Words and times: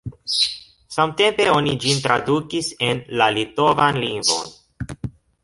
Samtempe 0.95 1.45
oni 1.57 1.75
ĝin 1.83 2.01
tradukis 2.07 2.71
en 2.89 3.05
la 3.21 3.29
litovan 3.37 4.03
lingvon. 4.07 4.99